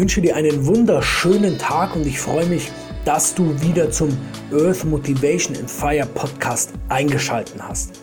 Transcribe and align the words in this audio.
wünsche 0.00 0.22
dir 0.22 0.34
einen 0.34 0.64
wunderschönen 0.64 1.58
Tag 1.58 1.94
und 1.94 2.06
ich 2.06 2.18
freue 2.18 2.46
mich, 2.46 2.72
dass 3.04 3.34
du 3.34 3.60
wieder 3.60 3.90
zum 3.90 4.08
Earth 4.50 4.82
Motivation 4.86 5.54
and 5.54 5.70
Fire 5.70 6.06
Podcast 6.06 6.72
eingeschalten 6.88 7.60
hast. 7.62 8.00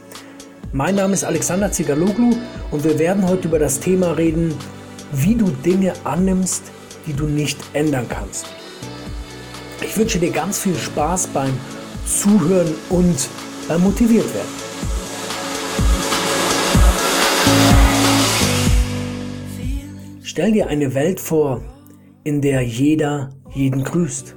Mein 0.71 0.93
Name 0.93 1.15
ist 1.15 1.23
Alexander 1.23 1.71
Zigaloglu 1.71 2.35
und 2.69 2.83
wir 2.83 2.99
werden 2.99 3.27
heute 3.27 3.47
über 3.47 3.57
das 3.57 3.79
Thema 3.79 4.11
reden, 4.11 4.53
wie 5.11 5.33
du 5.33 5.47
Dinge 5.65 5.93
annimmst, 6.03 6.65
die 7.07 7.13
du 7.13 7.25
nicht 7.25 7.57
ändern 7.73 8.05
kannst. 8.07 8.45
Ich 9.81 9.97
wünsche 9.97 10.19
dir 10.19 10.29
ganz 10.29 10.59
viel 10.59 10.75
Spaß 10.75 11.25
beim 11.27 11.57
Zuhören 12.05 12.75
und 12.89 13.27
beim 13.67 13.81
Motiviert 13.81 14.31
werden. 14.35 14.67
Stell 20.21 20.51
dir 20.51 20.67
eine 20.67 20.93
Welt 20.93 21.19
vor, 21.19 21.61
in 22.27 22.41
der 22.41 22.61
jeder 22.61 23.29
jeden 23.55 23.85
grüßt. 23.85 24.35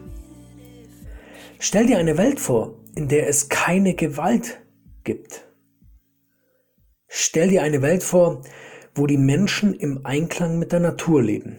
Stell 1.59 1.87
dir 1.87 1.99
eine 1.99 2.17
Welt 2.17 2.39
vor, 2.39 2.79
in 2.95 3.09
der 3.09 3.27
es 3.27 3.49
keine 3.49 3.95
Gewalt 3.95 4.61
gibt. 5.03 5.49
Stell 7.09 7.49
dir 7.49 7.65
eine 7.65 7.83
Welt 7.83 8.05
vor, 8.05 8.43
wo 8.95 9.09
die 9.09 9.19
Menschen 9.19 9.75
im 9.75 10.07
Einklang 10.07 10.57
mit 10.57 10.71
der 10.71 10.79
Natur 10.79 11.21
leben. 11.21 11.59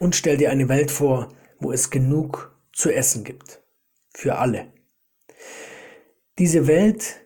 Und 0.00 0.16
stell 0.16 0.38
dir 0.38 0.50
eine 0.50 0.68
Welt 0.68 0.90
vor, 0.90 1.28
wo 1.60 1.70
es 1.70 1.90
genug 1.90 2.58
zu 2.72 2.90
essen 2.90 3.22
gibt. 3.22 3.62
Für 4.12 4.38
alle. 4.38 4.72
Diese 6.40 6.66
Welt 6.66 7.24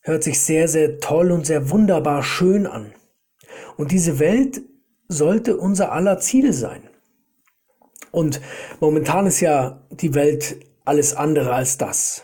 hört 0.00 0.24
sich 0.24 0.40
sehr, 0.40 0.66
sehr 0.66 0.98
toll 0.98 1.30
und 1.30 1.46
sehr 1.46 1.70
wunderbar 1.70 2.24
schön 2.24 2.66
an. 2.66 2.92
Und 3.76 3.92
diese 3.92 4.18
Welt 4.18 4.60
sollte 5.06 5.56
unser 5.56 5.92
aller 5.92 6.18
Ziel 6.18 6.52
sein. 6.52 6.88
Und 8.12 8.40
momentan 8.78 9.26
ist 9.26 9.40
ja 9.40 9.82
die 9.90 10.14
Welt 10.14 10.56
alles 10.84 11.16
andere 11.16 11.52
als 11.52 11.78
das. 11.78 12.22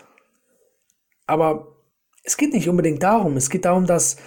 Aber 1.27 1.75
es 2.23 2.37
geht 2.37 2.53
nicht 2.53 2.69
unbedingt 2.69 3.03
darum. 3.03 3.37
Es 3.37 3.51
geht 3.51 3.65
darum, 3.65 3.87
dass 3.87 4.19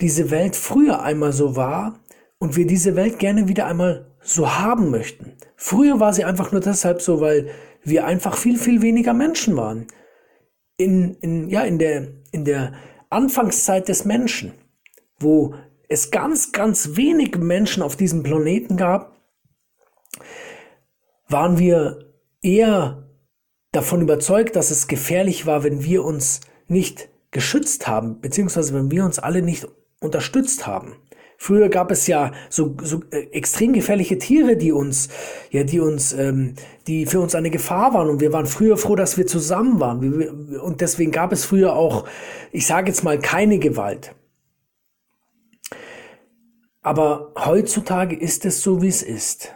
diese 0.00 0.30
Welt 0.30 0.56
früher 0.56 1.02
einmal 1.02 1.32
so 1.32 1.56
war 1.56 2.00
und 2.38 2.56
wir 2.56 2.66
diese 2.66 2.96
Welt 2.96 3.18
gerne 3.18 3.48
wieder 3.48 3.66
einmal 3.66 4.06
so 4.20 4.58
haben 4.58 4.90
möchten. 4.90 5.36
Früher 5.56 6.00
war 6.00 6.12
sie 6.12 6.24
einfach 6.24 6.52
nur 6.52 6.60
deshalb 6.60 7.00
so, 7.00 7.20
weil 7.20 7.50
wir 7.82 8.04
einfach 8.04 8.36
viel, 8.36 8.58
viel 8.58 8.82
weniger 8.82 9.14
Menschen 9.14 9.56
waren. 9.56 9.86
In, 10.76 11.14
in, 11.20 11.48
ja, 11.48 11.62
in 11.62 11.78
der, 11.78 12.08
in 12.32 12.44
der 12.44 12.74
Anfangszeit 13.08 13.88
des 13.88 14.04
Menschen, 14.04 14.52
wo 15.18 15.54
es 15.88 16.10
ganz, 16.10 16.52
ganz 16.52 16.96
wenig 16.96 17.38
Menschen 17.38 17.82
auf 17.82 17.96
diesem 17.96 18.22
Planeten 18.22 18.76
gab, 18.76 19.16
waren 21.28 21.58
wir 21.58 22.12
eher 22.42 23.08
davon 23.72 24.00
überzeugt, 24.00 24.56
dass 24.56 24.70
es 24.70 24.88
gefährlich 24.88 25.46
war, 25.46 25.64
wenn 25.64 25.84
wir 25.84 26.04
uns 26.04 26.40
nicht 26.68 27.08
geschützt 27.30 27.86
haben, 27.86 28.20
beziehungsweise 28.20 28.74
wenn 28.74 28.90
wir 28.90 29.04
uns 29.04 29.18
alle 29.18 29.42
nicht 29.42 29.66
unterstützt 30.00 30.66
haben. 30.66 30.96
Früher 31.38 31.68
gab 31.68 31.90
es 31.90 32.06
ja 32.06 32.32
so, 32.48 32.74
so 32.82 33.02
äh, 33.10 33.26
extrem 33.32 33.74
gefährliche 33.74 34.16
Tiere, 34.16 34.56
die 34.56 34.72
uns, 34.72 35.10
ja, 35.50 35.64
die 35.64 35.80
uns, 35.80 36.14
ähm, 36.14 36.54
die 36.86 37.04
für 37.04 37.20
uns 37.20 37.34
eine 37.34 37.50
Gefahr 37.50 37.92
waren. 37.92 38.08
Und 38.08 38.20
wir 38.20 38.32
waren 38.32 38.46
früher 38.46 38.78
froh, 38.78 38.96
dass 38.96 39.18
wir 39.18 39.26
zusammen 39.26 39.78
waren. 39.78 40.58
Und 40.58 40.80
deswegen 40.80 41.12
gab 41.12 41.32
es 41.32 41.44
früher 41.44 41.74
auch, 41.74 42.08
ich 42.52 42.66
sage 42.66 42.88
jetzt 42.88 43.04
mal, 43.04 43.18
keine 43.18 43.58
Gewalt. 43.58 44.14
Aber 46.80 47.32
heutzutage 47.36 48.16
ist 48.16 48.46
es 48.46 48.62
so, 48.62 48.80
wie 48.80 48.88
es 48.88 49.02
ist. 49.02 49.52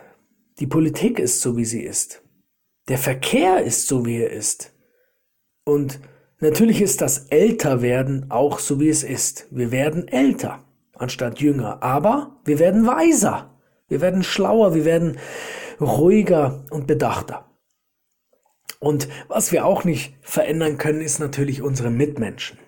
Die 0.60 0.66
Politik 0.66 1.18
ist 1.18 1.40
so, 1.40 1.56
wie 1.56 1.64
sie 1.64 1.82
ist. 1.82 2.22
Der 2.88 2.98
Verkehr 2.98 3.62
ist 3.62 3.86
so, 3.86 4.04
wie 4.04 4.18
er 4.18 4.30
ist. 4.30 4.74
Und 5.64 6.00
natürlich 6.38 6.82
ist 6.82 7.00
das 7.00 7.26
Älterwerden 7.28 8.30
auch 8.30 8.58
so, 8.58 8.78
wie 8.78 8.90
es 8.90 9.02
ist. 9.02 9.46
Wir 9.50 9.70
werden 9.70 10.06
älter 10.08 10.64
anstatt 10.94 11.40
jünger. 11.40 11.82
Aber 11.82 12.40
wir 12.44 12.58
werden 12.58 12.86
weiser. 12.86 13.58
Wir 13.88 14.02
werden 14.02 14.22
schlauer. 14.22 14.74
Wir 14.74 14.84
werden 14.84 15.18
ruhiger 15.80 16.66
und 16.70 16.86
bedachter. 16.86 17.46
Und 18.80 19.08
was 19.28 19.52
wir 19.52 19.64
auch 19.64 19.84
nicht 19.84 20.14
verändern 20.20 20.76
können, 20.76 21.00
ist 21.00 21.20
natürlich 21.20 21.62
unsere 21.62 21.90
Mitmenschen 21.90 22.58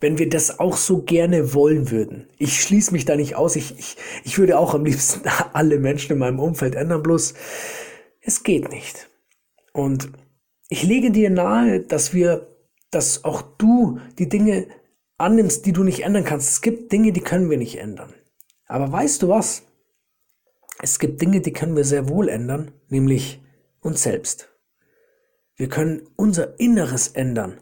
wenn 0.00 0.18
wir 0.18 0.28
das 0.28 0.58
auch 0.58 0.76
so 0.76 1.02
gerne 1.02 1.54
wollen 1.54 1.90
würden. 1.90 2.26
Ich 2.38 2.60
schließe 2.62 2.92
mich 2.92 3.04
da 3.04 3.16
nicht 3.16 3.36
aus. 3.36 3.54
Ich, 3.56 3.78
ich, 3.78 3.96
ich 4.24 4.38
würde 4.38 4.58
auch 4.58 4.74
am 4.74 4.84
liebsten 4.84 5.28
alle 5.52 5.78
Menschen 5.78 6.12
in 6.12 6.18
meinem 6.18 6.40
Umfeld 6.40 6.74
ändern, 6.74 7.02
bloß 7.02 7.34
es 8.22 8.42
geht 8.42 8.70
nicht. 8.70 9.08
Und 9.72 10.10
ich 10.68 10.82
lege 10.82 11.10
dir 11.10 11.30
nahe, 11.30 11.80
dass 11.80 12.14
wir, 12.14 12.48
dass 12.90 13.24
auch 13.24 13.42
du 13.42 14.00
die 14.18 14.28
Dinge 14.28 14.66
annimmst, 15.18 15.66
die 15.66 15.72
du 15.72 15.84
nicht 15.84 16.00
ändern 16.00 16.24
kannst. 16.24 16.50
Es 16.50 16.60
gibt 16.62 16.92
Dinge, 16.92 17.12
die 17.12 17.20
können 17.20 17.50
wir 17.50 17.58
nicht 17.58 17.78
ändern. 17.78 18.14
Aber 18.66 18.90
weißt 18.90 19.22
du 19.22 19.28
was? 19.28 19.62
Es 20.82 20.98
gibt 20.98 21.20
Dinge, 21.20 21.40
die 21.40 21.52
können 21.52 21.76
wir 21.76 21.84
sehr 21.84 22.08
wohl 22.08 22.28
ändern, 22.28 22.72
nämlich 22.88 23.42
uns 23.80 24.02
selbst. 24.02 24.48
Wir 25.56 25.68
können 25.68 26.08
unser 26.16 26.58
Inneres 26.58 27.08
ändern. 27.08 27.60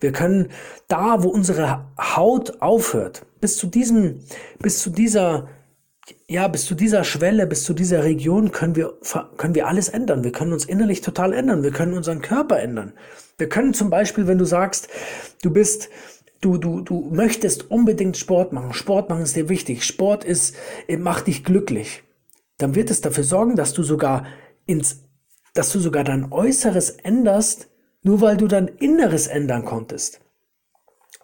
Wir 0.00 0.12
können 0.12 0.48
da, 0.88 1.22
wo 1.22 1.28
unsere 1.28 1.86
Haut 1.98 2.60
aufhört, 2.60 3.26
bis 3.40 3.56
zu 3.56 3.66
diesem, 3.66 4.20
bis 4.58 4.80
zu 4.80 4.90
dieser, 4.90 5.48
ja, 6.28 6.48
bis 6.48 6.66
zu 6.66 6.74
dieser 6.74 7.04
Schwelle, 7.04 7.46
bis 7.46 7.64
zu 7.64 7.74
dieser 7.74 8.04
Region 8.04 8.52
können 8.52 8.76
wir, 8.76 8.94
können 9.36 9.54
wir 9.54 9.66
alles 9.66 9.88
ändern. 9.88 10.24
Wir 10.24 10.32
können 10.32 10.52
uns 10.52 10.64
innerlich 10.64 11.00
total 11.00 11.32
ändern. 11.32 11.62
Wir 11.62 11.72
können 11.72 11.94
unseren 11.94 12.22
Körper 12.22 12.60
ändern. 12.60 12.92
Wir 13.38 13.48
können 13.48 13.74
zum 13.74 13.90
Beispiel, 13.90 14.26
wenn 14.26 14.38
du 14.38 14.44
sagst, 14.44 14.88
du 15.42 15.50
bist, 15.50 15.88
du, 16.40 16.58
du, 16.58 16.80
du 16.80 17.10
möchtest 17.12 17.70
unbedingt 17.70 18.16
Sport 18.16 18.52
machen. 18.52 18.72
Sport 18.72 19.08
machen 19.08 19.22
ist 19.22 19.36
dir 19.36 19.48
wichtig. 19.48 19.84
Sport 19.84 20.24
ist, 20.24 20.54
macht 20.98 21.26
dich 21.26 21.44
glücklich. 21.44 22.02
Dann 22.58 22.74
wird 22.74 22.90
es 22.90 23.00
dafür 23.00 23.24
sorgen, 23.24 23.56
dass 23.56 23.72
du 23.74 23.82
sogar 23.82 24.26
ins, 24.64 25.04
dass 25.54 25.72
du 25.72 25.78
sogar 25.78 26.04
dein 26.04 26.32
Äußeres 26.32 26.90
änderst, 26.90 27.68
nur 28.06 28.20
weil 28.20 28.36
du 28.36 28.46
dein 28.46 28.68
Inneres 28.68 29.26
ändern 29.26 29.64
konntest. 29.64 30.20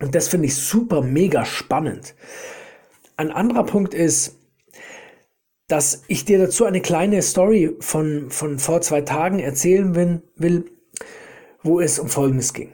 Und 0.00 0.16
das 0.16 0.26
finde 0.26 0.46
ich 0.46 0.56
super, 0.56 1.00
mega 1.00 1.44
spannend. 1.44 2.16
Ein 3.16 3.30
anderer 3.30 3.64
Punkt 3.64 3.94
ist, 3.94 4.36
dass 5.68 6.02
ich 6.08 6.24
dir 6.24 6.38
dazu 6.38 6.64
eine 6.64 6.80
kleine 6.80 7.22
Story 7.22 7.76
von, 7.78 8.32
von 8.32 8.58
vor 8.58 8.80
zwei 8.80 9.02
Tagen 9.02 9.38
erzählen 9.38 9.94
will, 9.94 10.22
will, 10.34 10.64
wo 11.62 11.78
es 11.78 12.00
um 12.00 12.08
Folgendes 12.08 12.52
ging. 12.52 12.72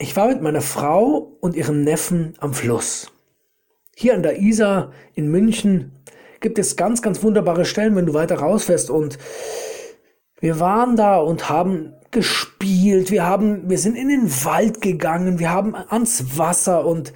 Ich 0.00 0.16
war 0.16 0.26
mit 0.26 0.42
meiner 0.42 0.60
Frau 0.60 1.36
und 1.40 1.54
ihrem 1.54 1.84
Neffen 1.84 2.34
am 2.40 2.52
Fluss. 2.52 3.12
Hier 3.94 4.14
an 4.14 4.24
der 4.24 4.40
Isar 4.40 4.92
in 5.14 5.30
München 5.30 5.92
gibt 6.40 6.58
es 6.58 6.74
ganz, 6.74 7.00
ganz 7.00 7.22
wunderbare 7.22 7.64
Stellen, 7.64 7.94
wenn 7.94 8.06
du 8.06 8.14
weiter 8.14 8.40
rausfährst. 8.40 8.90
Und 8.90 9.18
wir 10.40 10.58
waren 10.58 10.96
da 10.96 11.18
und 11.18 11.48
haben 11.48 11.94
gespielt, 12.10 13.10
wir 13.10 13.24
haben, 13.24 13.70
wir 13.70 13.78
sind 13.78 13.96
in 13.96 14.08
den 14.08 14.44
Wald 14.44 14.80
gegangen, 14.80 15.38
wir 15.38 15.50
haben 15.50 15.74
ans 15.74 16.38
Wasser 16.38 16.84
und 16.84 17.12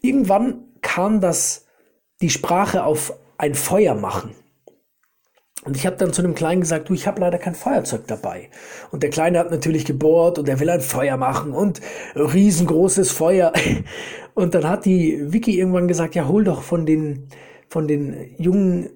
irgendwann 0.00 0.64
kam 0.80 1.20
das, 1.20 1.66
die 2.20 2.30
Sprache 2.30 2.84
auf 2.84 3.12
ein 3.38 3.54
Feuer 3.54 3.94
machen. 3.94 4.34
Und 5.64 5.76
ich 5.76 5.84
habe 5.84 5.96
dann 5.96 6.12
zu 6.12 6.22
dem 6.22 6.34
Kleinen 6.34 6.62
gesagt, 6.62 6.88
du, 6.88 6.94
ich 6.94 7.06
habe 7.06 7.20
leider 7.20 7.36
kein 7.36 7.54
Feuerzeug 7.54 8.06
dabei. 8.06 8.48
Und 8.90 9.02
der 9.02 9.10
Kleine 9.10 9.38
hat 9.38 9.50
natürlich 9.50 9.84
gebohrt 9.84 10.38
und 10.38 10.48
er 10.48 10.58
will 10.58 10.70
ein 10.70 10.80
Feuer 10.80 11.18
machen 11.18 11.52
und 11.52 11.82
riesengroßes 12.14 13.12
Feuer. 13.12 13.52
Und 14.32 14.54
dann 14.54 14.66
hat 14.66 14.84
die 14.86 15.32
Vicky 15.32 15.58
irgendwann 15.58 15.88
gesagt, 15.88 16.14
ja, 16.14 16.28
hol 16.28 16.44
doch 16.44 16.62
von 16.62 16.86
den, 16.86 17.28
von 17.68 17.88
den 17.88 18.34
jungen 18.38 18.88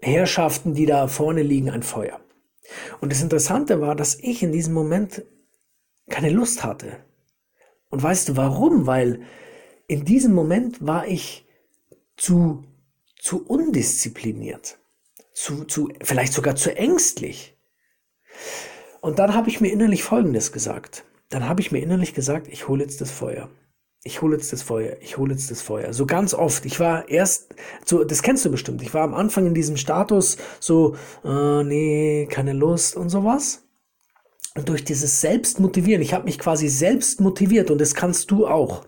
Herrschaften, 0.00 0.74
die 0.74 0.84
da 0.84 1.06
vorne 1.06 1.42
liegen, 1.42 1.70
ein 1.70 1.84
Feuer. 1.84 2.20
Und 3.00 3.12
das 3.12 3.22
Interessante 3.22 3.80
war, 3.80 3.94
dass 3.94 4.18
ich 4.20 4.42
in 4.42 4.52
diesem 4.52 4.74
Moment 4.74 5.24
keine 6.08 6.30
Lust 6.30 6.64
hatte. 6.64 6.98
Und 7.90 8.02
weißt 8.02 8.28
du 8.28 8.36
warum? 8.36 8.86
Weil 8.86 9.22
in 9.88 10.04
diesem 10.04 10.34
Moment 10.34 10.84
war 10.84 11.06
ich 11.06 11.46
zu, 12.16 12.64
zu 13.18 13.46
undiszipliniert, 13.46 14.78
zu, 15.32 15.64
zu, 15.64 15.90
vielleicht 16.02 16.32
sogar 16.32 16.56
zu 16.56 16.76
ängstlich. 16.76 17.56
Und 19.00 19.18
dann 19.18 19.34
habe 19.34 19.48
ich 19.48 19.60
mir 19.60 19.72
innerlich 19.72 20.02
Folgendes 20.02 20.52
gesagt. 20.52 21.04
Dann 21.28 21.48
habe 21.48 21.60
ich 21.60 21.72
mir 21.72 21.80
innerlich 21.80 22.14
gesagt, 22.14 22.48
ich 22.48 22.68
hole 22.68 22.82
jetzt 22.82 23.00
das 23.00 23.10
Feuer 23.10 23.48
ich 24.06 24.22
hole 24.22 24.36
jetzt 24.36 24.52
das 24.52 24.62
Feuer, 24.62 24.96
ich 25.00 25.18
hole 25.18 25.32
jetzt 25.32 25.50
das 25.50 25.60
Feuer. 25.60 25.92
So 25.92 26.06
ganz 26.06 26.32
oft. 26.32 26.64
Ich 26.64 26.78
war 26.78 27.08
erst, 27.08 27.54
so, 27.84 28.04
das 28.04 28.22
kennst 28.22 28.44
du 28.44 28.50
bestimmt. 28.50 28.80
Ich 28.80 28.94
war 28.94 29.02
am 29.02 29.14
Anfang 29.14 29.46
in 29.46 29.54
diesem 29.54 29.76
Status 29.76 30.36
so, 30.60 30.94
äh, 31.24 31.64
nee, 31.64 32.28
keine 32.30 32.52
Lust 32.52 32.96
und 32.96 33.08
sowas. 33.08 33.64
Und 34.54 34.68
durch 34.68 34.84
dieses 34.84 35.20
Selbstmotivieren, 35.20 36.00
ich 36.00 36.14
habe 36.14 36.24
mich 36.24 36.38
quasi 36.38 36.68
selbst 36.68 37.20
motiviert 37.20 37.70
und 37.70 37.80
das 37.80 37.94
kannst 37.94 38.30
du 38.30 38.46
auch, 38.46 38.86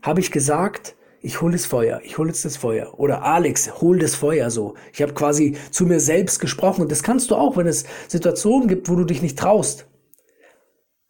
habe 0.00 0.20
ich 0.20 0.32
gesagt, 0.32 0.96
ich 1.20 1.40
hol 1.40 1.52
das 1.52 1.66
Feuer, 1.66 2.00
ich 2.02 2.18
hol 2.18 2.26
jetzt 2.26 2.44
das 2.44 2.56
Feuer. 2.56 2.98
Oder 2.98 3.22
Alex, 3.22 3.80
hol 3.80 3.98
das 3.98 4.14
Feuer 4.14 4.50
so. 4.50 4.74
Ich 4.92 5.02
habe 5.02 5.12
quasi 5.12 5.56
zu 5.70 5.84
mir 5.84 6.00
selbst 6.00 6.40
gesprochen. 6.40 6.82
Und 6.82 6.90
das 6.90 7.04
kannst 7.04 7.30
du 7.30 7.36
auch, 7.36 7.56
wenn 7.56 7.68
es 7.68 7.84
Situationen 8.08 8.66
gibt, 8.66 8.88
wo 8.88 8.96
du 8.96 9.04
dich 9.04 9.22
nicht 9.22 9.38
traust. 9.38 9.86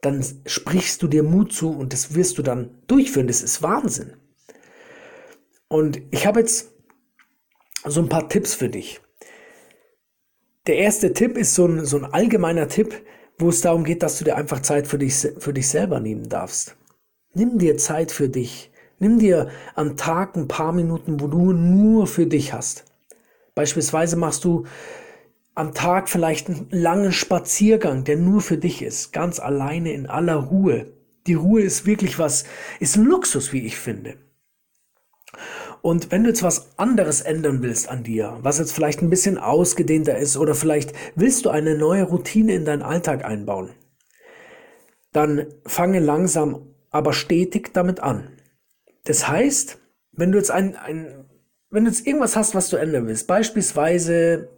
Dann 0.02 0.22
sprichst 0.44 1.02
du 1.02 1.08
dir 1.08 1.22
Mut 1.22 1.54
zu 1.54 1.70
und 1.70 1.94
das 1.94 2.14
wirst 2.14 2.36
du 2.36 2.42
dann 2.42 2.82
durchführen. 2.86 3.28
Das 3.28 3.40
ist 3.40 3.62
Wahnsinn. 3.62 4.14
Und 5.68 6.02
ich 6.10 6.26
habe 6.26 6.40
jetzt 6.40 6.70
so 7.86 8.02
ein 8.02 8.10
paar 8.10 8.28
Tipps 8.28 8.54
für 8.54 8.68
dich. 8.68 9.00
Der 10.66 10.76
erste 10.76 11.12
Tipp 11.12 11.38
ist 11.38 11.54
so 11.54 11.66
ein, 11.66 11.84
so 11.84 11.96
ein 11.96 12.04
allgemeiner 12.04 12.68
Tipp, 12.68 12.94
wo 13.38 13.48
es 13.48 13.62
darum 13.62 13.84
geht, 13.84 14.02
dass 14.02 14.18
du 14.18 14.24
dir 14.24 14.36
einfach 14.36 14.60
Zeit 14.60 14.86
für 14.86 14.98
dich, 14.98 15.28
für 15.38 15.52
dich 15.52 15.68
selber 15.68 15.98
nehmen 15.98 16.28
darfst. 16.28 16.76
Nimm 17.34 17.58
dir 17.58 17.78
Zeit 17.78 18.12
für 18.12 18.28
dich. 18.28 18.70
Nimm 18.98 19.18
dir 19.18 19.50
am 19.74 19.96
Tag 19.96 20.36
ein 20.36 20.46
paar 20.46 20.72
Minuten, 20.72 21.20
wo 21.20 21.26
du 21.26 21.52
nur 21.52 22.06
für 22.06 22.26
dich 22.26 22.52
hast. 22.52 22.84
Beispielsweise 23.54 24.16
machst 24.16 24.44
du 24.44 24.66
am 25.54 25.74
Tag 25.74 26.08
vielleicht 26.08 26.48
einen 26.48 26.68
langen 26.70 27.12
Spaziergang, 27.12 28.04
der 28.04 28.16
nur 28.16 28.40
für 28.40 28.56
dich 28.56 28.82
ist, 28.82 29.12
ganz 29.12 29.38
alleine 29.38 29.92
in 29.92 30.06
aller 30.06 30.36
Ruhe. 30.36 30.92
Die 31.26 31.34
Ruhe 31.34 31.62
ist 31.62 31.86
wirklich 31.86 32.18
was, 32.18 32.44
ist 32.80 32.96
ein 32.96 33.04
Luxus, 33.04 33.52
wie 33.52 33.66
ich 33.66 33.76
finde. 33.76 34.16
Und 35.82 36.10
wenn 36.10 36.22
du 36.22 36.30
jetzt 36.30 36.42
was 36.42 36.78
anderes 36.78 37.20
ändern 37.20 37.62
willst 37.62 37.88
an 37.88 38.04
dir, 38.04 38.38
was 38.42 38.58
jetzt 38.58 38.72
vielleicht 38.72 39.02
ein 39.02 39.10
bisschen 39.10 39.36
ausgedehnter 39.36 40.16
ist 40.16 40.36
oder 40.36 40.54
vielleicht 40.54 40.92
willst 41.16 41.44
du 41.44 41.50
eine 41.50 41.76
neue 41.76 42.04
Routine 42.04 42.54
in 42.54 42.64
deinen 42.64 42.82
Alltag 42.82 43.24
einbauen, 43.24 43.70
dann 45.12 45.46
fange 45.66 45.98
langsam, 45.98 46.74
aber 46.90 47.12
stetig 47.12 47.72
damit 47.74 48.00
an. 48.00 48.38
Das 49.04 49.28
heißt, 49.28 49.78
wenn 50.12 50.30
du 50.30 50.38
jetzt 50.38 50.50
ein, 50.50 50.76
ein 50.76 51.24
wenn 51.70 51.84
du 51.84 51.90
jetzt 51.90 52.06
irgendwas 52.06 52.36
hast, 52.36 52.54
was 52.54 52.68
du 52.70 52.76
ändern 52.76 53.06
willst, 53.06 53.26
beispielsweise 53.26 54.48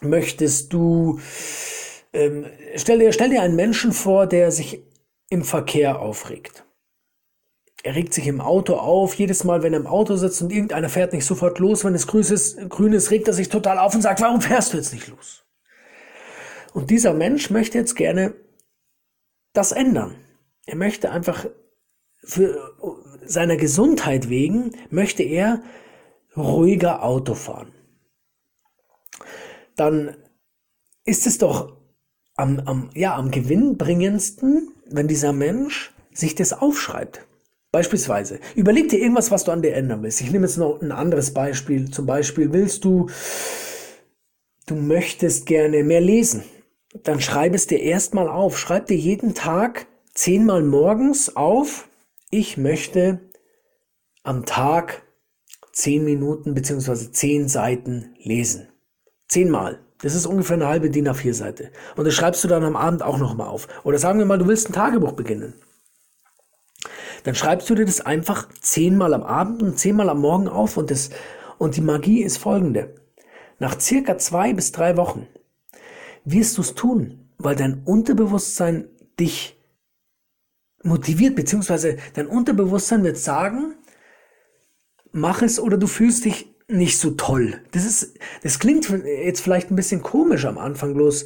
möchtest 0.00 0.72
du, 0.72 1.20
ähm, 2.12 2.46
stell, 2.76 2.98
dir, 2.98 3.12
stell 3.12 3.30
dir 3.30 3.42
einen 3.42 3.56
Menschen 3.56 3.92
vor, 3.92 4.26
der 4.26 4.50
sich 4.50 4.82
im 5.28 5.44
Verkehr 5.44 6.00
aufregt. 6.00 6.64
Er 7.82 7.94
regt 7.94 8.12
sich 8.12 8.26
im 8.26 8.40
Auto 8.40 8.74
auf. 8.74 9.14
Jedes 9.14 9.44
Mal, 9.44 9.62
wenn 9.62 9.72
er 9.72 9.80
im 9.80 9.86
Auto 9.86 10.16
sitzt 10.16 10.42
und 10.42 10.52
irgendeiner 10.52 10.88
fährt 10.88 11.12
nicht 11.12 11.24
sofort 11.24 11.58
los, 11.58 11.84
wenn 11.84 11.94
es 11.94 12.06
grün 12.06 12.22
ist, 12.22 12.68
grün 12.68 12.92
ist, 12.92 13.10
regt 13.10 13.28
er 13.28 13.34
sich 13.34 13.48
total 13.48 13.78
auf 13.78 13.94
und 13.94 14.02
sagt, 14.02 14.20
warum 14.20 14.40
fährst 14.42 14.72
du 14.72 14.76
jetzt 14.76 14.92
nicht 14.92 15.08
los? 15.08 15.44
Und 16.74 16.90
dieser 16.90 17.14
Mensch 17.14 17.50
möchte 17.50 17.78
jetzt 17.78 17.96
gerne 17.96 18.34
das 19.52 19.72
ändern. 19.72 20.14
Er 20.66 20.76
möchte 20.76 21.10
einfach 21.10 21.46
für 22.22 22.74
seiner 23.24 23.56
Gesundheit 23.56 24.28
wegen, 24.28 24.72
möchte 24.90 25.22
er 25.22 25.62
ruhiger 26.36 27.02
Auto 27.02 27.34
fahren. 27.34 27.72
Dann 29.80 30.14
ist 31.06 31.26
es 31.26 31.38
doch 31.38 31.74
am, 32.36 32.60
am, 32.66 32.90
ja, 32.94 33.16
am 33.16 33.30
gewinnbringendsten, 33.30 34.74
wenn 34.84 35.08
dieser 35.08 35.32
Mensch 35.32 35.94
sich 36.12 36.34
das 36.34 36.52
aufschreibt. 36.52 37.26
Beispielsweise, 37.72 38.40
überleg 38.54 38.90
dir 38.90 38.98
irgendwas, 38.98 39.30
was 39.30 39.44
du 39.44 39.52
an 39.52 39.62
dir 39.62 39.72
ändern 39.72 40.02
willst. 40.02 40.20
Ich 40.20 40.30
nehme 40.30 40.46
jetzt 40.46 40.58
noch 40.58 40.82
ein 40.82 40.92
anderes 40.92 41.32
Beispiel. 41.32 41.90
Zum 41.90 42.04
Beispiel 42.04 42.52
willst 42.52 42.84
du, 42.84 43.08
du 44.66 44.74
möchtest 44.74 45.46
gerne 45.46 45.82
mehr 45.82 46.02
lesen. 46.02 46.42
Dann 47.02 47.22
schreib 47.22 47.54
es 47.54 47.66
dir 47.66 47.80
erstmal 47.80 48.28
auf. 48.28 48.58
Schreib 48.58 48.84
dir 48.84 48.98
jeden 48.98 49.34
Tag 49.34 49.86
zehnmal 50.12 50.62
morgens 50.62 51.36
auf, 51.36 51.88
ich 52.28 52.58
möchte 52.58 53.30
am 54.24 54.44
Tag 54.44 55.04
zehn 55.72 56.04
Minuten 56.04 56.52
beziehungsweise 56.52 57.12
zehn 57.12 57.48
Seiten 57.48 58.14
lesen. 58.18 58.68
Zehnmal. 59.30 59.80
Das 60.02 60.14
ist 60.14 60.26
ungefähr 60.26 60.56
eine 60.56 60.68
halbe 60.68 60.90
DIN 60.90 61.08
A4 61.08 61.32
Seite. 61.32 61.70
Und 61.96 62.04
das 62.04 62.14
schreibst 62.14 62.44
du 62.44 62.48
dann 62.48 62.64
am 62.64 62.76
Abend 62.76 63.02
auch 63.02 63.18
nochmal 63.18 63.48
auf. 63.48 63.68
Oder 63.84 63.98
sagen 63.98 64.18
wir 64.18 64.26
mal, 64.26 64.38
du 64.38 64.46
willst 64.46 64.68
ein 64.68 64.74
Tagebuch 64.74 65.12
beginnen 65.12 65.54
dann 67.24 67.34
schreibst 67.34 67.68
du 67.68 67.74
dir 67.74 67.84
das 67.84 68.00
einfach 68.00 68.48
zehnmal 68.60 69.14
am 69.14 69.22
Abend 69.22 69.62
und 69.62 69.78
zehnmal 69.78 70.08
am 70.08 70.20
Morgen 70.20 70.48
auf 70.48 70.76
und 70.76 70.90
das, 70.90 71.10
und 71.58 71.76
die 71.76 71.82
Magie 71.82 72.22
ist 72.22 72.38
folgende. 72.38 72.94
Nach 73.58 73.78
circa 73.78 74.18
zwei 74.18 74.52
bis 74.52 74.72
drei 74.72 74.96
Wochen 74.96 75.26
wirst 76.24 76.56
du 76.56 76.62
es 76.62 76.74
tun, 76.74 77.30
weil 77.38 77.56
dein 77.56 77.82
Unterbewusstsein 77.84 78.88
dich 79.18 79.58
motiviert, 80.82 81.36
beziehungsweise 81.36 81.98
dein 82.14 82.26
Unterbewusstsein 82.26 83.04
wird 83.04 83.18
sagen, 83.18 83.74
mach 85.12 85.42
es 85.42 85.60
oder 85.60 85.76
du 85.76 85.86
fühlst 85.86 86.24
dich 86.24 86.49
nicht 86.72 86.98
so 86.98 87.12
toll. 87.12 87.60
Das 87.72 87.84
ist, 87.84 88.14
das 88.42 88.58
klingt 88.58 88.88
jetzt 89.04 89.40
vielleicht 89.40 89.70
ein 89.70 89.76
bisschen 89.76 90.02
komisch 90.02 90.44
am 90.44 90.58
Anfang 90.58 90.94
bloß. 90.94 91.24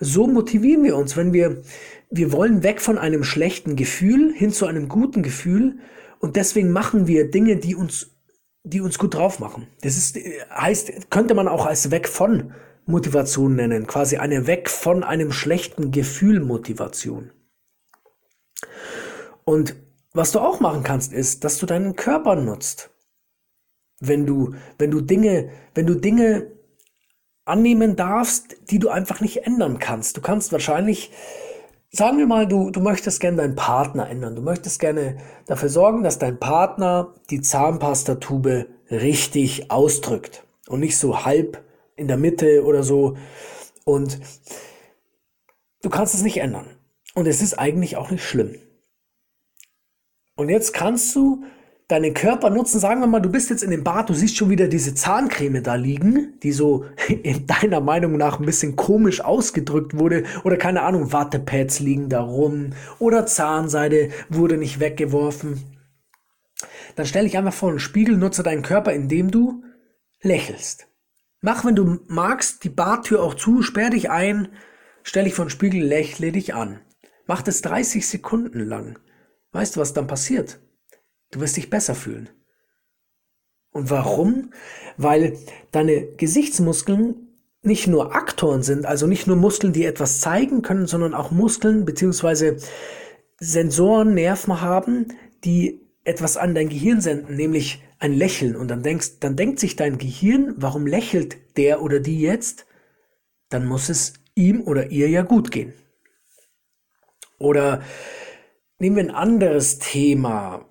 So 0.00 0.26
motivieren 0.26 0.84
wir 0.84 0.96
uns, 0.96 1.16
wenn 1.16 1.32
wir, 1.32 1.62
wir 2.10 2.32
wollen 2.32 2.62
weg 2.62 2.80
von 2.80 2.98
einem 2.98 3.24
schlechten 3.24 3.76
Gefühl 3.76 4.32
hin 4.34 4.52
zu 4.52 4.66
einem 4.66 4.88
guten 4.88 5.22
Gefühl 5.22 5.78
und 6.20 6.36
deswegen 6.36 6.70
machen 6.70 7.06
wir 7.06 7.30
Dinge, 7.30 7.56
die 7.56 7.74
uns, 7.74 8.10
die 8.64 8.80
uns 8.80 8.98
gut 8.98 9.14
drauf 9.14 9.38
machen. 9.38 9.66
Das 9.82 9.96
ist, 9.96 10.16
heißt, 10.50 11.10
könnte 11.10 11.34
man 11.34 11.48
auch 11.48 11.66
als 11.66 11.90
weg 11.90 12.08
von 12.08 12.52
Motivation 12.86 13.54
nennen, 13.54 13.86
quasi 13.86 14.16
eine 14.16 14.46
weg 14.46 14.70
von 14.70 15.04
einem 15.04 15.32
schlechten 15.32 15.90
Gefühl 15.90 16.40
Motivation. 16.40 17.30
Und 19.44 19.76
was 20.12 20.32
du 20.32 20.40
auch 20.40 20.60
machen 20.60 20.82
kannst, 20.82 21.12
ist, 21.12 21.44
dass 21.44 21.58
du 21.58 21.66
deinen 21.66 21.96
Körper 21.96 22.34
nutzt. 22.34 22.90
Wenn 24.00 24.26
du, 24.26 24.54
wenn 24.78 24.90
du 24.90 25.00
Dinge, 25.00 25.50
wenn 25.74 25.86
du 25.86 25.94
Dinge 25.94 26.52
annehmen 27.44 27.96
darfst, 27.96 28.56
die 28.70 28.78
du 28.78 28.90
einfach 28.90 29.20
nicht 29.20 29.46
ändern 29.46 29.78
kannst. 29.78 30.16
Du 30.16 30.20
kannst 30.20 30.52
wahrscheinlich 30.52 31.10
Sagen 31.90 32.18
wir 32.18 32.26
mal, 32.26 32.46
du, 32.46 32.70
du 32.70 32.80
möchtest 32.80 33.18
gerne 33.18 33.38
deinen 33.38 33.56
Partner 33.56 34.10
ändern. 34.10 34.36
Du 34.36 34.42
möchtest 34.42 34.78
gerne 34.78 35.16
dafür 35.46 35.70
sorgen, 35.70 36.02
dass 36.02 36.18
dein 36.18 36.38
Partner 36.38 37.14
die 37.30 37.40
Zahnpastatube 37.40 38.66
richtig 38.90 39.70
ausdrückt 39.70 40.44
und 40.68 40.80
nicht 40.80 40.98
so 40.98 41.24
halb 41.24 41.64
in 41.96 42.06
der 42.06 42.18
Mitte 42.18 42.64
oder 42.64 42.82
so. 42.82 43.16
Und 43.84 44.20
du 45.80 45.88
kannst 45.88 46.14
es 46.14 46.22
nicht 46.22 46.38
ändern. 46.38 46.66
Und 47.14 47.26
es 47.26 47.40
ist 47.40 47.58
eigentlich 47.58 47.96
auch 47.96 48.10
nicht 48.10 48.22
schlimm. 48.22 48.56
Und 50.36 50.50
jetzt 50.50 50.74
kannst 50.74 51.16
du 51.16 51.42
deinen 51.88 52.12
Körper 52.12 52.50
nutzen. 52.50 52.78
Sagen 52.78 53.00
wir 53.00 53.06
mal, 53.06 53.20
du 53.20 53.30
bist 53.30 53.50
jetzt 53.50 53.62
in 53.62 53.70
dem 53.70 53.82
Bad, 53.82 54.10
du 54.10 54.14
siehst 54.14 54.36
schon 54.36 54.50
wieder 54.50 54.68
diese 54.68 54.94
Zahncreme 54.94 55.62
da 55.62 55.74
liegen, 55.74 56.38
die 56.42 56.52
so 56.52 56.84
in 57.08 57.46
deiner 57.46 57.80
Meinung 57.80 58.16
nach 58.16 58.38
ein 58.38 58.46
bisschen 58.46 58.76
komisch 58.76 59.22
ausgedrückt 59.22 59.98
wurde. 59.98 60.24
Oder 60.44 60.58
keine 60.58 60.82
Ahnung, 60.82 61.12
Wattepads 61.12 61.80
liegen 61.80 62.08
da 62.08 62.20
rum. 62.20 62.70
Oder 62.98 63.26
Zahnseide 63.26 64.10
wurde 64.28 64.58
nicht 64.58 64.80
weggeworfen. 64.80 65.62
Dann 66.94 67.06
stell 67.06 67.24
dich 67.24 67.38
einfach 67.38 67.54
vor 67.54 67.70
einen 67.70 67.78
Spiegel, 67.78 68.16
nutze 68.16 68.42
deinen 68.42 68.62
Körper, 68.62 68.92
indem 68.92 69.30
du 69.30 69.62
lächelst. 70.20 70.88
Mach, 71.40 71.64
wenn 71.64 71.76
du 71.76 72.00
magst, 72.08 72.64
die 72.64 72.68
Badtür 72.68 73.22
auch 73.22 73.34
zu, 73.34 73.62
sperr 73.62 73.90
dich 73.90 74.10
ein, 74.10 74.48
stell 75.04 75.24
dich 75.24 75.34
vor 75.34 75.44
den 75.44 75.50
Spiegel, 75.50 75.80
lächle 75.80 76.32
dich 76.32 76.54
an. 76.54 76.80
Mach 77.26 77.42
das 77.42 77.62
30 77.62 78.06
Sekunden 78.06 78.60
lang. 78.60 78.98
Weißt 79.52 79.76
du, 79.76 79.80
was 79.80 79.92
dann 79.94 80.08
passiert? 80.08 80.58
Du 81.30 81.40
wirst 81.40 81.56
dich 81.56 81.70
besser 81.70 81.94
fühlen. 81.94 82.28
Und 83.70 83.90
warum? 83.90 84.52
Weil 84.96 85.38
deine 85.70 86.06
Gesichtsmuskeln 86.16 87.28
nicht 87.62 87.86
nur 87.86 88.14
Aktoren 88.14 88.62
sind, 88.62 88.86
also 88.86 89.06
nicht 89.06 89.26
nur 89.26 89.36
Muskeln, 89.36 89.72
die 89.72 89.84
etwas 89.84 90.20
zeigen 90.20 90.62
können, 90.62 90.86
sondern 90.86 91.14
auch 91.14 91.30
Muskeln 91.30 91.84
bzw. 91.84 92.56
Sensoren, 93.40 94.14
Nerven 94.14 94.60
haben, 94.60 95.08
die 95.44 95.80
etwas 96.04 96.36
an 96.36 96.54
dein 96.54 96.68
Gehirn 96.68 97.00
senden, 97.00 97.36
nämlich 97.36 97.82
ein 97.98 98.14
Lächeln. 98.14 98.56
Und 98.56 98.68
dann 98.68 98.82
denkst, 98.82 99.20
dann 99.20 99.36
denkt 99.36 99.60
sich 99.60 99.76
dein 99.76 99.98
Gehirn, 99.98 100.54
warum 100.56 100.86
lächelt 100.86 101.36
der 101.56 101.82
oder 101.82 102.00
die 102.00 102.20
jetzt? 102.20 102.66
Dann 103.50 103.66
muss 103.66 103.88
es 103.88 104.14
ihm 104.34 104.62
oder 104.62 104.90
ihr 104.90 105.08
ja 105.08 105.22
gut 105.22 105.50
gehen. 105.50 105.74
Oder 107.38 107.82
nehmen 108.78 108.96
wir 108.96 109.04
ein 109.04 109.10
anderes 109.10 109.78
Thema. 109.78 110.64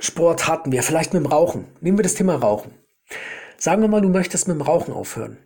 Sport 0.00 0.46
hatten 0.46 0.72
wir, 0.72 0.82
vielleicht 0.82 1.12
mit 1.12 1.22
dem 1.22 1.30
Rauchen. 1.30 1.66
Nehmen 1.80 1.98
wir 1.98 2.02
das 2.02 2.14
Thema 2.14 2.36
Rauchen. 2.36 2.72
Sagen 3.58 3.82
wir 3.82 3.88
mal, 3.88 4.00
du 4.00 4.08
möchtest 4.08 4.46
mit 4.46 4.56
dem 4.56 4.62
Rauchen 4.62 4.94
aufhören. 4.94 5.38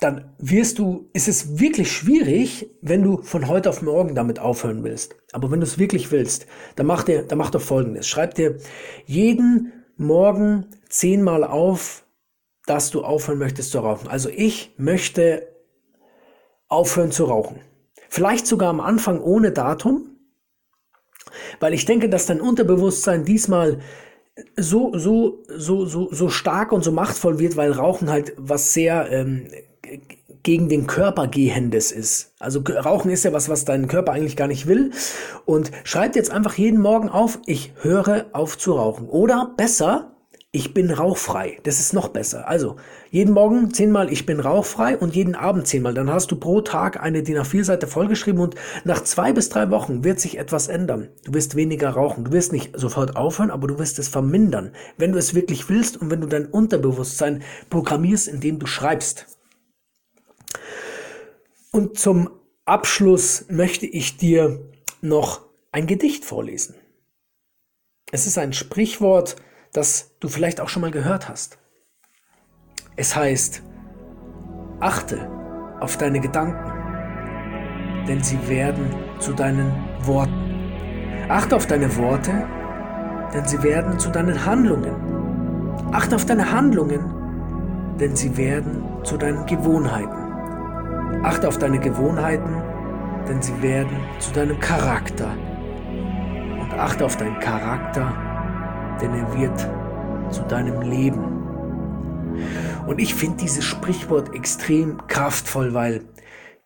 Dann 0.00 0.32
wirst 0.38 0.78
du, 0.78 1.10
ist 1.12 1.26
es 1.26 1.58
wirklich 1.58 1.90
schwierig, 1.90 2.70
wenn 2.82 3.02
du 3.02 3.22
von 3.22 3.48
heute 3.48 3.68
auf 3.68 3.82
morgen 3.82 4.14
damit 4.14 4.38
aufhören 4.38 4.84
willst. 4.84 5.16
Aber 5.32 5.50
wenn 5.50 5.58
du 5.58 5.66
es 5.66 5.78
wirklich 5.78 6.12
willst, 6.12 6.46
dann 6.76 6.86
mach 6.86 7.02
dir, 7.02 7.22
dann 7.24 7.38
mach 7.38 7.50
doch 7.50 7.60
folgendes. 7.60 8.06
Schreib 8.06 8.34
dir 8.34 8.58
jeden 9.06 9.72
Morgen 9.96 10.66
zehnmal 10.88 11.42
auf, 11.42 12.04
dass 12.66 12.90
du 12.90 13.02
aufhören 13.02 13.38
möchtest 13.38 13.72
zu 13.72 13.80
rauchen. 13.80 14.06
Also 14.06 14.28
ich 14.28 14.72
möchte 14.76 15.48
aufhören 16.68 17.10
zu 17.10 17.24
rauchen. 17.24 17.60
Vielleicht 18.08 18.46
sogar 18.46 18.70
am 18.70 18.80
Anfang 18.80 19.20
ohne 19.20 19.50
Datum, 19.50 20.17
weil 21.60 21.74
ich 21.74 21.84
denke, 21.84 22.08
dass 22.08 22.26
dein 22.26 22.40
Unterbewusstsein 22.40 23.24
diesmal 23.24 23.80
so, 24.56 24.96
so, 24.96 25.42
so, 25.48 25.86
so, 25.86 26.08
so 26.12 26.28
stark 26.28 26.72
und 26.72 26.84
so 26.84 26.92
machtvoll 26.92 27.38
wird, 27.38 27.56
weil 27.56 27.72
Rauchen 27.72 28.10
halt 28.10 28.34
was 28.36 28.72
sehr 28.72 29.10
ähm, 29.10 29.48
gegen 30.42 30.68
den 30.68 30.86
Körper 30.86 31.26
gehendes 31.26 31.92
ist. 31.92 32.32
Also 32.38 32.60
Rauchen 32.60 33.10
ist 33.10 33.24
ja 33.24 33.32
was, 33.32 33.48
was 33.48 33.64
dein 33.64 33.88
Körper 33.88 34.12
eigentlich 34.12 34.36
gar 34.36 34.48
nicht 34.48 34.66
will. 34.66 34.92
Und 35.44 35.70
schreib 35.84 36.16
jetzt 36.16 36.30
einfach 36.30 36.54
jeden 36.54 36.80
Morgen 36.80 37.08
auf, 37.08 37.38
ich 37.46 37.72
höre 37.82 38.26
auf 38.32 38.56
zu 38.56 38.72
rauchen. 38.72 39.08
Oder 39.08 39.52
besser, 39.56 40.12
ich 40.58 40.74
bin 40.74 40.90
rauchfrei. 40.90 41.60
Das 41.62 41.78
ist 41.78 41.92
noch 41.92 42.08
besser. 42.08 42.48
Also, 42.48 42.74
jeden 43.10 43.32
Morgen 43.32 43.72
zehnmal, 43.72 44.12
ich 44.12 44.26
bin 44.26 44.40
rauchfrei 44.40 44.98
und 44.98 45.14
jeden 45.14 45.36
Abend 45.36 45.68
zehnmal. 45.68 45.94
Dann 45.94 46.10
hast 46.10 46.32
du 46.32 46.36
pro 46.36 46.62
Tag 46.62 47.00
eine 47.00 47.22
DIN 47.22 47.38
A4-Seite 47.38 47.86
vollgeschrieben 47.86 48.42
und 48.42 48.56
nach 48.82 49.04
zwei 49.04 49.32
bis 49.32 49.50
drei 49.50 49.70
Wochen 49.70 50.02
wird 50.02 50.18
sich 50.18 50.36
etwas 50.36 50.66
ändern. 50.66 51.10
Du 51.24 51.32
wirst 51.32 51.54
weniger 51.54 51.90
rauchen. 51.90 52.24
Du 52.24 52.32
wirst 52.32 52.52
nicht 52.52 52.76
sofort 52.76 53.14
aufhören, 53.14 53.52
aber 53.52 53.68
du 53.68 53.78
wirst 53.78 54.00
es 54.00 54.08
vermindern, 54.08 54.72
wenn 54.96 55.12
du 55.12 55.18
es 55.18 55.32
wirklich 55.32 55.68
willst 55.68 55.96
und 55.96 56.10
wenn 56.10 56.20
du 56.20 56.26
dein 56.26 56.46
Unterbewusstsein 56.46 57.44
programmierst, 57.70 58.26
indem 58.26 58.58
du 58.58 58.66
schreibst. 58.66 59.26
Und 61.70 62.00
zum 62.00 62.30
Abschluss 62.64 63.44
möchte 63.48 63.86
ich 63.86 64.16
dir 64.16 64.60
noch 65.02 65.42
ein 65.70 65.86
Gedicht 65.86 66.24
vorlesen. 66.24 66.74
Es 68.10 68.26
ist 68.26 68.38
ein 68.38 68.52
Sprichwort, 68.52 69.36
das 69.72 70.14
du 70.20 70.28
vielleicht 70.28 70.60
auch 70.60 70.68
schon 70.68 70.82
mal 70.82 70.90
gehört 70.90 71.28
hast. 71.28 71.58
Es 72.96 73.14
heißt, 73.14 73.62
achte 74.80 75.30
auf 75.80 75.96
deine 75.96 76.20
Gedanken, 76.20 76.72
denn 78.08 78.22
sie 78.22 78.48
werden 78.48 78.94
zu 79.20 79.32
deinen 79.32 79.72
Worten. 80.00 81.28
Achte 81.28 81.56
auf 81.56 81.66
deine 81.66 81.94
Worte, 81.96 82.46
denn 83.34 83.46
sie 83.46 83.62
werden 83.62 83.98
zu 83.98 84.10
deinen 84.10 84.44
Handlungen. 84.44 84.94
Achte 85.92 86.16
auf 86.16 86.24
deine 86.24 86.50
Handlungen, 86.50 87.98
denn 88.00 88.16
sie 88.16 88.36
werden 88.36 88.82
zu 89.04 89.16
deinen 89.16 89.46
Gewohnheiten. 89.46 91.22
Achte 91.22 91.48
auf 91.48 91.58
deine 91.58 91.78
Gewohnheiten, 91.78 92.62
denn 93.28 93.42
sie 93.42 93.60
werden 93.62 93.98
zu 94.18 94.32
deinem 94.32 94.58
Charakter. 94.60 95.30
Und 96.60 96.72
achte 96.74 97.04
auf 97.04 97.16
deinen 97.16 97.38
Charakter, 97.40 98.27
denn 99.00 99.14
er 99.14 99.38
wird 99.38 100.32
zu 100.32 100.42
deinem 100.42 100.82
Leben. 100.82 101.38
Und 102.86 103.00
ich 103.00 103.14
finde 103.14 103.38
dieses 103.38 103.64
Sprichwort 103.64 104.34
extrem 104.34 105.06
kraftvoll, 105.06 105.74
weil 105.74 106.04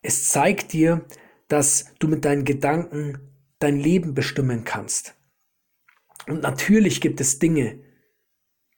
es 0.03 0.29
zeigt 0.29 0.73
dir, 0.73 1.05
dass 1.49 1.93
du 1.99 2.09
mit 2.09 2.25
deinen 2.25 2.45
Gedanken 2.45 3.19
dein 3.59 3.77
Leben 3.77 4.15
bestimmen 4.15 4.65
kannst. 4.65 5.15
Und 6.27 6.43
natürlich 6.43 7.01
gibt 7.01 7.21
es 7.21 7.39
Dinge, 7.39 7.81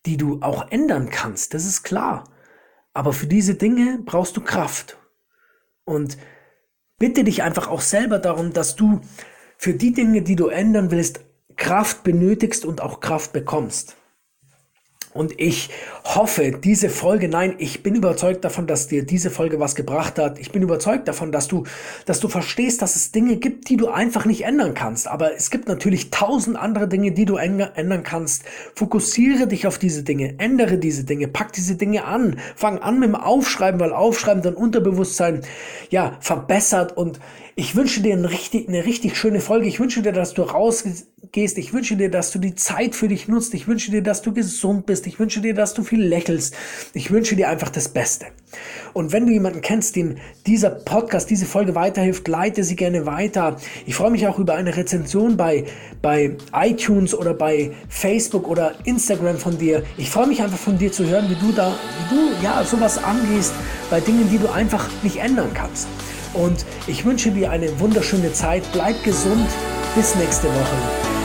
die 0.06 0.16
du 0.16 0.40
auch 0.42 0.70
ändern 0.70 1.08
kannst, 1.11 1.54
das 1.54 1.64
ist 1.64 1.82
klar. 1.82 2.25
Aber 2.92 3.12
für 3.12 3.26
diese 3.26 3.54
Dinge 3.54 4.00
brauchst 4.04 4.37
du 4.37 4.40
Kraft. 4.40 4.99
Und 5.84 6.16
bitte 6.99 7.25
dich 7.25 7.42
einfach 7.42 7.68
auch 7.68 7.80
selber 7.80 8.18
darum, 8.18 8.52
dass 8.52 8.76
du 8.76 9.00
für 9.58 9.75
die 9.75 9.92
Dinge, 9.92 10.23
die 10.23 10.37
du 10.37 10.49
ändern 10.49 10.90
willst, 10.90 11.25
Kraft 11.56 12.04
benötigst 12.04 12.64
und 12.64 12.80
auch 12.80 13.00
Kraft 13.00 13.32
bekommst. 13.32 13.96
Und 15.14 15.40
ich 15.40 15.70
hoffe, 16.02 16.50
diese 16.50 16.90
Folge, 16.90 17.28
nein, 17.28 17.54
ich 17.58 17.84
bin 17.84 17.94
überzeugt 17.94 18.44
davon, 18.44 18.66
dass 18.66 18.88
dir 18.88 19.06
diese 19.06 19.30
Folge 19.30 19.61
was 19.61 19.76
gebracht 19.76 20.18
hat. 20.18 20.40
Ich 20.40 20.50
bin 20.50 20.61
überzeugt 20.61 21.06
davon, 21.06 21.30
dass 21.30 21.46
du, 21.46 21.62
dass 22.04 22.18
du 22.18 22.26
verstehst, 22.26 22.82
dass 22.82 22.96
es 22.96 23.12
Dinge 23.12 23.37
gibt, 23.37 23.68
die 23.68 23.76
du 23.76 23.87
einfach 23.87 24.25
nicht 24.25 24.44
ändern 24.44 24.75
kannst. 24.75 25.06
Aber 25.06 25.37
es 25.37 25.52
gibt 25.52 25.68
natürlich 25.68 26.11
tausend 26.11 26.56
andere 26.56 26.88
Dinge, 26.88 27.12
die 27.12 27.26
du 27.26 27.37
ändern 27.37 28.02
kannst. 28.02 28.42
Fokussiere 28.75 29.46
dich 29.46 29.68
auf 29.68 29.78
diese 29.78 30.02
Dinge, 30.02 30.34
ändere 30.38 30.78
diese 30.78 31.04
Dinge, 31.04 31.28
pack 31.28 31.52
diese 31.52 31.76
Dinge 31.76 32.06
an, 32.06 32.40
fang 32.56 32.80
an 32.80 32.99
mit 32.99 33.11
dem 33.11 33.14
Aufschreiben, 33.14 33.78
weil 33.78 33.92
Aufschreiben 33.92 34.42
dein 34.42 34.54
Unterbewusstsein, 34.54 35.42
ja, 35.90 36.16
verbessert 36.18 36.96
und 36.96 37.20
ich 37.56 37.76
wünsche 37.76 38.00
dir 38.00 38.14
eine 38.14 38.28
richtig, 38.30 38.68
eine 38.68 38.84
richtig 38.84 39.16
schöne 39.16 39.40
Folge. 39.40 39.68
Ich 39.68 39.78
wünsche 39.78 40.02
dir, 40.02 40.11
dass 40.11 40.34
du 40.34 40.42
rausgehst. 40.42 41.58
Ich 41.58 41.73
wünsche 41.73 41.94
dir, 41.94 42.11
dass 42.11 42.32
du 42.32 42.40
die 42.40 42.56
Zeit 42.56 42.96
für 42.96 43.06
dich 43.06 43.28
nutzt. 43.28 43.54
Ich 43.54 43.68
wünsche 43.68 43.92
dir, 43.92 44.02
dass 44.02 44.23
du 44.23 44.32
gesund 44.32 44.87
bist. 44.87 45.06
Ich 45.06 45.20
wünsche 45.20 45.40
dir, 45.40 45.54
dass 45.54 45.73
du 45.73 45.84
viel 45.84 46.02
lächelst. 46.02 46.56
Ich 46.94 47.12
wünsche 47.12 47.37
dir 47.37 47.49
einfach 47.49 47.68
das 47.68 47.88
Beste. 47.88 48.26
Und 48.92 49.12
wenn 49.12 49.26
du 49.26 49.32
jemanden 49.32 49.61
kennst, 49.61 49.94
dem 49.94 50.16
dieser 50.46 50.70
Podcast, 50.70 51.30
diese 51.30 51.46
Folge 51.46 51.76
weiterhilft, 51.76 52.26
leite 52.26 52.64
sie 52.64 52.75
gerne 52.75 53.06
weiter. 53.06 53.56
Ich 53.87 53.94
freue 53.94 54.11
mich 54.11 54.26
auch 54.26 54.40
über 54.40 54.54
eine 54.54 54.76
Rezension 54.76 55.37
bei, 55.37 55.64
bei 56.02 56.37
iTunes 56.52 57.14
oder 57.14 57.34
bei 57.34 57.70
Facebook 57.88 58.49
oder 58.49 58.75
Instagram 58.84 59.38
von 59.38 59.58
dir. 59.58 59.84
Ich 59.96 60.11
freue 60.11 60.26
mich 60.26 60.42
einfach 60.42 60.58
von 60.58 60.76
dir 60.76 60.90
zu 60.90 61.06
hören, 61.06 61.30
wie 61.30 61.37
du 61.37 61.52
da, 61.52 61.73
wie 62.08 62.16
du 62.16 62.44
ja 62.44 62.64
sowas 62.64 62.99
angehst 62.99 63.52
bei 63.90 64.00
Dingen, 64.00 64.28
die 64.28 64.38
du 64.38 64.49
einfach 64.52 64.88
nicht 65.04 65.18
ändern 65.18 65.50
kannst. 65.54 65.87
Und 66.35 66.64
ich 66.87 67.05
wünsche 67.05 67.31
dir 67.31 67.50
eine 67.50 67.81
wunderschöne 67.81 68.33
Zeit. 68.33 68.62
Bleib 68.73 69.03
gesund. 69.05 69.49
Bis 69.95 70.14
nächste 70.17 70.49
Woche. 70.49 70.76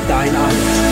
Dein 0.07 0.35
Alex. 0.35 0.88